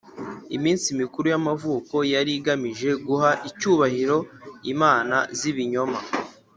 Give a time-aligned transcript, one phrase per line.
[0.55, 4.17] Iminsi mikuru y amavuko yari igamije guha icyubahiro
[4.73, 5.99] imana z ibinyoma